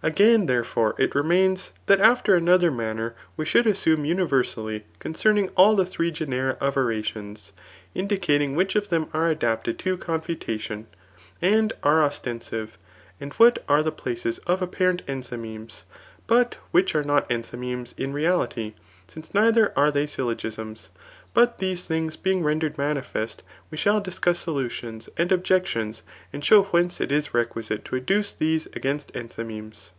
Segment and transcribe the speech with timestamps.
[0.00, 5.84] Again, therefore, it remains that after another manner we should assume universally concerning all [the
[5.84, 6.28] three CHAP.
[6.28, 6.30] ZXIV.
[6.30, 7.52] RHBTORIC« 177 genera of orations,]
[7.96, 10.86] indicating which of thetn are dd^pt^d to confutation,
[11.42, 12.78] and are ostensive,
[13.20, 15.82] and what are the pUces^ of aj^arent enthymemes,
[16.28, 18.74] but which are not enthynleines in reality,
[19.08, 20.90] since ndther are they syllogisms.
[21.34, 26.02] But .these things being rendered manifest, we shall discuss solutiono and objections,
[26.32, 29.90] and show whence it is requisite to adduce these against enthymemes.